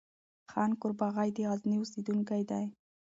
[0.51, 2.65] خان قرباغی د غزني اوسيدونکی وو